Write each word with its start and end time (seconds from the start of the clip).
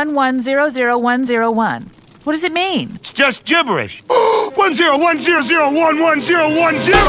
One 0.00 0.14
one 0.14 0.40
zero 0.40 0.70
zero 0.70 0.96
one 0.96 1.26
zero 1.26 1.50
one. 1.50 1.90
What 2.24 2.32
does 2.32 2.42
it 2.42 2.52
mean? 2.52 2.92
It's 2.94 3.10
just 3.10 3.44
gibberish. 3.44 4.02
one 4.54 4.72
zero 4.72 4.96
one 4.96 5.18
zero 5.18 5.42
zero 5.42 5.70
one 5.70 5.98
one 5.98 6.20
zero 6.20 6.48
one 6.58 6.78
zero. 6.80 7.04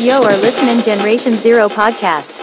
Yo 0.00 0.24
are 0.24 0.36
listening 0.38 0.82
Generation 0.82 1.36
Zero 1.36 1.68
podcast. 1.68 2.34